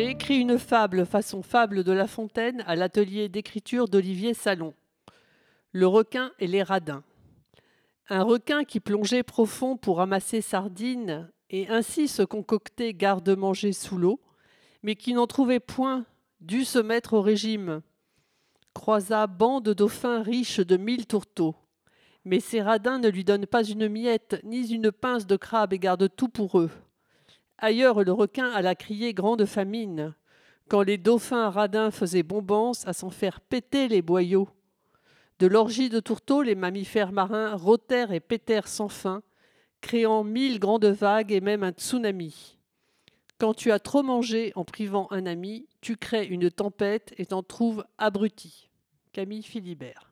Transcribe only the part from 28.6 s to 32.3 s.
crier grande famine, quand les dauphins radins faisaient